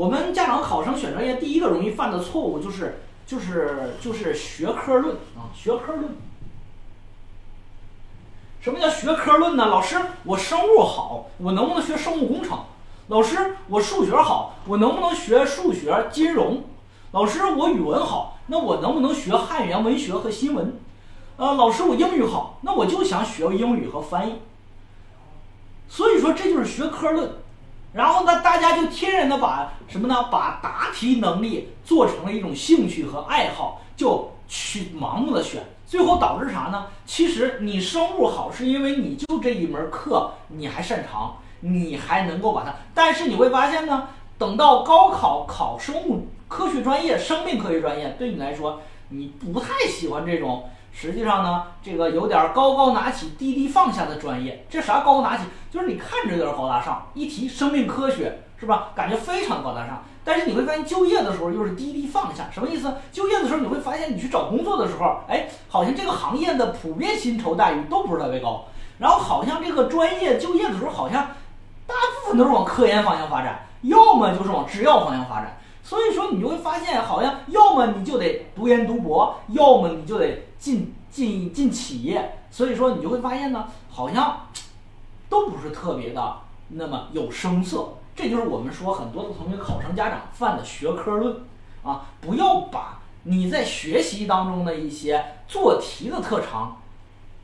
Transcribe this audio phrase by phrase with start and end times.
[0.00, 6.16] 我们家长考生选专业第一个容易犯的错误就是就是就是学科论啊，学科论。
[8.62, 9.66] 什么叫学科论呢？
[9.66, 12.60] 老师，我生物好，我能不能学生物工程？
[13.08, 16.64] 老师，我数学好，我能不能学数学、金融？
[17.12, 20.80] 老师，我语文好，那我能不能学汉语言文学和新闻？
[21.36, 24.36] 呃，老师，我英语好，那我就想学英语和翻译。
[25.90, 27.32] 所以说，这就是学科论。
[27.92, 30.28] 然后呢，大家就天然的把什么呢？
[30.30, 35.62] 把答题能力做成了一种兴趣和爱好，就去盲目的选。
[35.86, 36.86] 最后导致啥呢？
[37.04, 42.72] 其实你生物好，是因为你就这一门课你还擅长，你还能够把它。
[42.94, 50.68] 但是你会发现呢，等到高考考生物科学专业、生命科学专业，对你来说，你不太喜欢这种。
[50.92, 54.66] 实际上呢，这个有点高高拿起、低低放下的专业。
[54.68, 55.44] 这啥高高拿起？
[55.70, 58.88] 就是你看着有点高大上，一提生命科学，是吧？
[58.94, 60.02] 感觉非常高大上。
[60.22, 62.92] 但是你会发现，就业的时候又是低低放下，什么意思？
[63.10, 68.66] 就业的时候你会发现，你去找工作的时候，哎，好像这个行业的普遍薪酬待遇都不是特别高。
[68.98, 71.28] 然后好像这个专业就业的时候，好像
[71.86, 75.56] 大部分都是往科研方向发展，要么就是往制药方向发展。
[75.82, 82.38] 所以说，你就会发现，好像要么你就得读研读博，要么你就得进进进企业。
[82.52, 84.46] 所以说，你就会发现呢，好像
[85.28, 86.36] 都不是特别的
[86.68, 87.94] 那么有声色。
[88.14, 91.36] 这就是我们说很多的同学、考生、家长犯的学科论
[91.82, 92.06] 啊！
[92.20, 96.82] 不要把你在学习当中的一些做题的特长，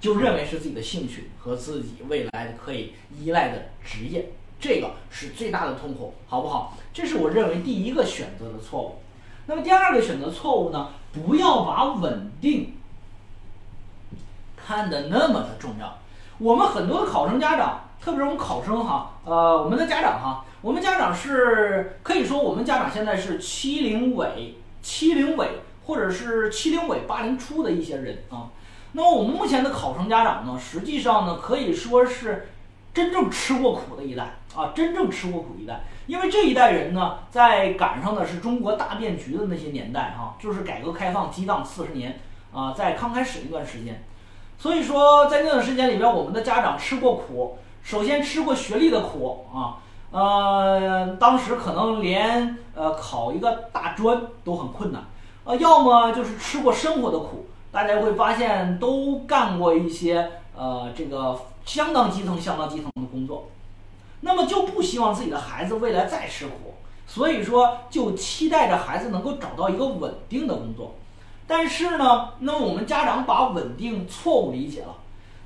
[0.00, 6.76] 就认为是自己的兴趣和自己未来可以依赖的职业，这个是最大的痛苦，好不好？
[6.92, 8.96] 这是我认为第一个选择的错误。
[9.46, 10.88] 那么第二个选择错误呢？
[11.12, 12.57] 不要把稳定
[14.68, 15.96] 看得那么的重要。
[16.36, 20.44] 我们很多考生、家长，特别是我们考生哈，呃，我们的家长哈。
[20.60, 28.52] 我们家长是可以说，我们家长现在是七零尾、七零尾，或者是七零尾、八零初的一些人啊。
[28.92, 32.50] 那么我们目前的考生家长呢，实际上呢，可以说是
[32.92, 35.80] 真正吃过苦的一代啊，真正吃过苦一代。
[36.06, 42.20] 因为这一代人呢，在赶上的是中国大变局的那些年代哈，就是改革开放激荡四十年
[42.52, 44.04] 啊，在刚开始一段时间。
[44.58, 49.78] 所以说，在那段时间里边，我们的家长吃过苦，首先吃过学历的苦啊。
[50.10, 55.04] 呃，当时可能连呃考一个大专都很困难，
[55.44, 63.50] 呃，要么就是吃过生活的苦，大家会发现都干过一些呃这个相当基层、相当基层的工作，
[64.22, 66.74] 那么就不希望自己的孩子未来再吃苦，
[67.06, 70.94] 所以说就期待着孩子能够找到一个稳定的工作，
[71.48, 74.94] 但是呢，那我们家长把稳定错误理解了。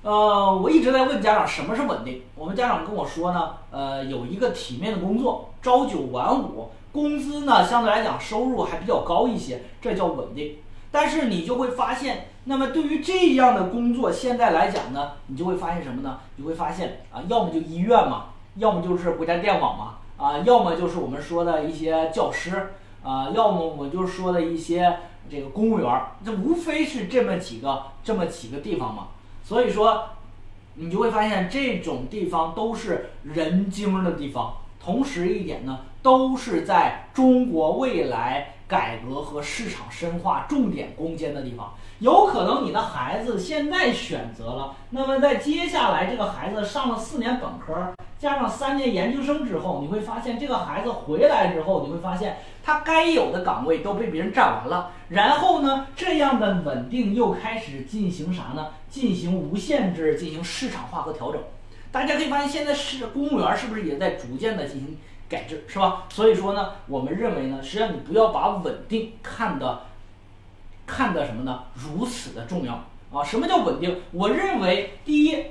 [0.00, 2.22] 呃，我一直在问家长什么是稳定。
[2.36, 10.58] 我们家长跟我说呢，呃，有一个体面的工作，朝九晚五，工资呢相对来讲收入还比较高一些，这叫稳定。
[10.92, 16.20] 但是你就会发现，那么对于这样的工作，现在来讲呢，你就会发现什么呢？
[16.36, 22.72] 你会发现啊，要么就医院嘛，要么就是国家电网嘛，啊，要么就是我们说的一些教师，
[23.02, 24.96] 啊，要么我就说的一些
[25.30, 29.08] 这个公务员，这无非是这么几个这么几个地方嘛。
[29.44, 30.04] 所以说，
[30.74, 41.74] 你就会发现这种地方都是人精的地方，同时一点呢，都是在中国未来改革和市场深化重点攻坚的地方。
[41.98, 47.92] 有可能你的孩子现在选择了，那么在接下来这个孩子上了四年本科。
[48.18, 54.90] 加上三年研究生之后，你会发现这个孩子回来之后，你会发现他该有的岗位都被别人占完了。
[55.10, 58.70] 然后呢，这样的稳定又开始进行啥呢？
[58.90, 61.40] 进行无限制，进行市场化和调整。
[61.92, 64.98] 大家可以发现，现在是公务员是不是也在逐渐的进行
[65.28, 66.06] 改制，是吧？
[66.08, 69.82] 所以说呢，我们认为呢，实际上你不要把稳定看的
[70.88, 71.62] 看的什么呢？
[71.74, 73.22] 如此的重要啊？
[73.22, 74.00] 什么叫稳定？
[74.10, 75.44] 我认为第一。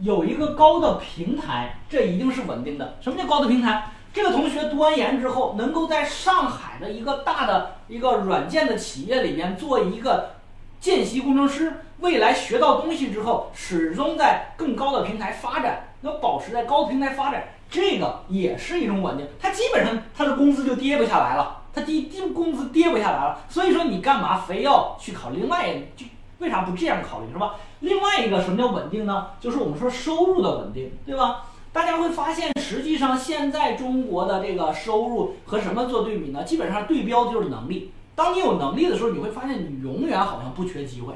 [0.00, 2.96] 有一个高的平台，这一定是稳定的。
[3.00, 3.90] 什么叫高的平台？
[4.12, 10.36] 这个同学读完研之后，能够在上海的一个大的一个软件的企业里面做一个
[10.80, 19.26] 见习工程师，未来学到东西之后，始终在更高的平台发展，要保持在高平台发展，这个也是一种稳定。
[19.38, 23.40] 他基本上他的工资就跌不下来了，他低低工资跌不下来了。
[23.50, 26.06] 所以说你干嘛非要去考另外就
[26.38, 27.54] 为啥不这样考虑是吧？
[27.80, 29.28] 另外一个什么叫稳定呢？
[29.40, 31.44] 就是我们说收入的稳定，对吧？
[31.72, 36.42] 大家会发现，实际上现在中国的这个收入和什么做对比呢？
[36.44, 37.92] 基本上对标的就是能力。
[38.14, 41.14] 当你有能力的时候，你会发现你永远好像不缺机会。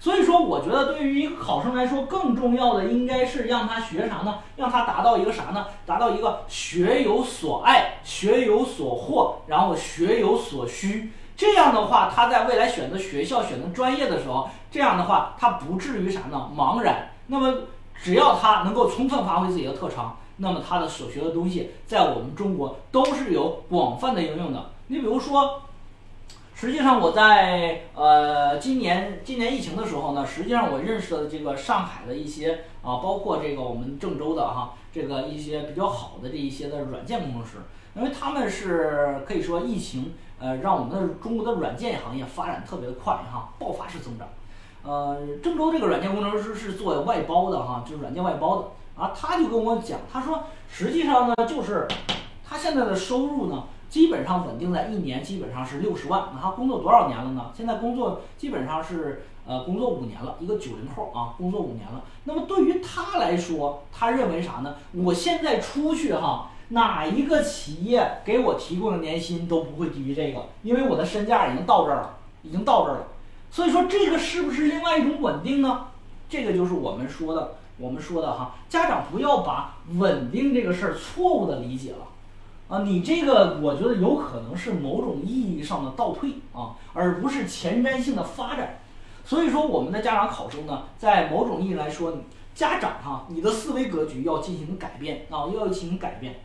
[0.00, 4.38] 所以说，我觉得对于一个考生来说，更重要的应该是让他学啥呢？
[4.56, 5.66] 让他达到一个啥呢？
[5.84, 11.10] 达到一个学有所爱、学有所获，然后学有所需。
[11.38, 16.50] 这样的话，他在未来选择学校、选择专业的时候，这样的话他不至于啥呢？
[16.54, 17.12] 茫然。
[17.28, 17.54] 那么，
[17.94, 24.70] 只要他能够充分发挥自己的特长，那么他的所学的东西，在我们中国都是有广泛的应用的。
[24.88, 25.62] 你比如说。
[26.60, 37.58] 实际上，我在呃今年今年疫情的时候呢，实际上我认识的这个上海的一些啊，包括这个我们郑州的哈，这个一些比较好的这一些的软件工程师，
[37.94, 44.28] 因为他们是可以说疫情呃让我们的中国的软件行业发展特别的快哈，爆发式增长。
[44.82, 48.68] 呃，郑州这个软件工程师是做外包的哈，就是软件外包的
[49.02, 51.86] 啊，他就跟我讲，他说实际上呢，就是
[52.48, 53.64] 他现在的收入呢。
[53.88, 56.24] 基本上稳定在一年，基本上是六十万。
[56.34, 57.50] 那他工作多少年了呢？
[57.56, 62.04] 现在工作基本上是呃工作五年了，一个九零后啊，工作五年了。
[62.24, 64.74] 那么对于他来说，他认为啥呢？
[64.92, 73.06] 我现在出去哈，哪一个企业给我提供的年薪都不会低于这个，因为我的身价已经到这儿了，已经到这儿了。
[73.50, 75.86] 所以说这个是不是另外一种稳定呢？
[76.28, 82.06] 这个就是我们说的，我们说的哈，家长不要把稳定这个事儿错误的理解了。
[82.68, 88.80] 啊，你这个我觉得有可能是某种意义上的倒退啊，而不是前瞻性的发展。
[89.24, 92.12] 所以说，我们的家长考生呢，在某种意义来说，
[92.54, 96.40] 家长哈，你的思维格局要进行改变啊，要进行改变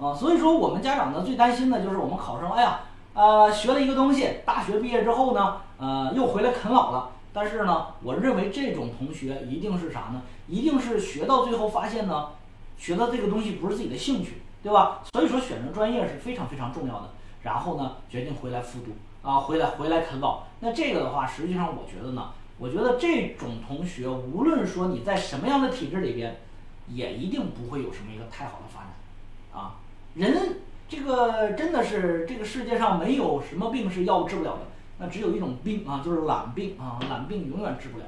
[0.00, 0.14] 啊。
[0.14, 2.80] 所以说，我们家长呢最担心的就是我们考生，哎呀，
[3.14, 7.10] 呃，学了一个东西，大学毕业之后呢，呃，又回来啃老了。
[7.32, 10.22] 但是呢，我认为这种同学一定是啥呢？
[10.46, 12.28] 一定是学到最后发现呢，
[12.76, 14.40] 学的这个东西不是自己的兴趣。
[14.64, 15.02] 对吧？
[15.12, 17.10] 所以说选择专业是非常非常重要的。
[17.42, 18.92] 然后呢，决定回来复读
[19.22, 20.44] 啊，回来回来啃老。
[20.60, 26.40] 那这个的话，实际上我觉得呢，我觉得这种同学，无论说你在什么样的体制里边，
[26.88, 28.94] 也一定不会有什么一个太好的发展
[29.52, 29.74] 啊。
[30.14, 34.60] 人这个真的是这个世界上没有什么病是药物治不了的，
[34.98, 38.04] 那只有一种病啊，就是懒病啊，懒病永远治不了。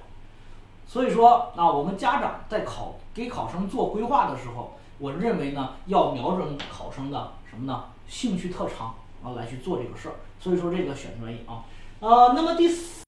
[0.86, 4.72] 所以说啊，我们家长在考给考生做规划的时候。
[4.98, 7.84] 我认为呢，要瞄准考生的什么呢？
[8.08, 10.14] 兴趣特长啊，来去做这个事儿。
[10.40, 11.64] 所以说这个选专业啊，
[12.00, 13.05] 呃，那么第四。